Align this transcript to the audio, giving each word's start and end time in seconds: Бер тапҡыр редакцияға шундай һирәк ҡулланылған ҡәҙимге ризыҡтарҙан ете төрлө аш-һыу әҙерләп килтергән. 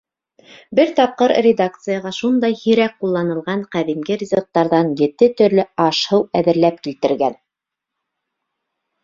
Бер 0.77 0.93
тапҡыр 0.99 1.33
редакцияға 1.45 2.13
шундай 2.19 2.55
һирәк 2.61 2.95
ҡулланылған 3.05 3.61
ҡәҙимге 3.77 4.17
ризыҡтарҙан 4.23 4.91
ете 5.05 5.29
төрлө 5.43 5.67
аш-һыу 5.87 6.25
әҙерләп 6.41 6.83
килтергән. 6.89 7.39